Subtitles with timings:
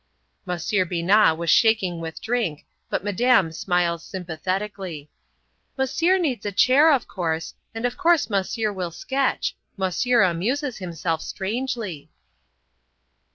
[0.47, 7.53] Monsieur Binat was shaking with drink, but Madame smiles sympathetically—"Monsieur needs a chair, of course,
[7.75, 12.09] and of course Monsieur will sketch; Monsieur amuses himself strangely."